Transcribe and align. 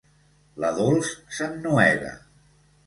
La 0.63 0.71
Dols 0.79 1.11
s'ennuega. 1.41 2.19